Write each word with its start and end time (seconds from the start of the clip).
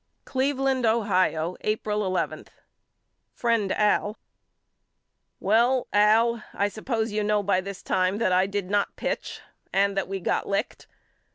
Cleveland, 0.25 0.83
Ohio, 0.83 1.57
April 1.61 2.17
n. 2.17 2.45
FRIEND 3.35 3.71
AL: 3.73 4.17
Well 5.39 5.85
Al 5.93 6.43
I 6.55 6.69
suppose 6.69 7.11
you 7.11 7.23
know 7.23 7.43
by 7.43 7.61
this 7.61 7.83
time 7.83 8.17
that 8.17 8.31
I 8.31 8.47
did 8.47 8.71
not 8.71 8.95
pitch 8.95 9.41
and 9.71 9.95
that 9.95 10.07
we 10.07 10.19
got 10.19 10.49
licked. 10.49 10.87